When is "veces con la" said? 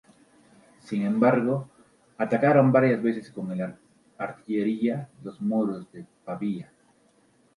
3.03-3.77